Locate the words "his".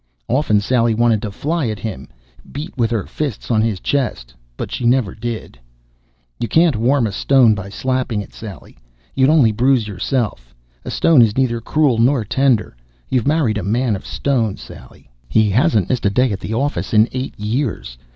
3.61-3.79